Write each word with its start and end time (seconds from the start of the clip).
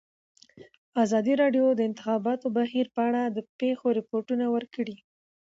ازادي 1.03 1.33
راډیو 1.41 1.65
د 1.71 1.77
د 1.77 1.81
انتخاباتو 1.89 2.47
بهیر 2.57 2.87
په 2.95 3.01
اړه 3.07 3.21
د 3.27 3.37
پېښو 3.59 3.87
رپوټونه 3.99 4.45
ورکړي. 4.55 4.95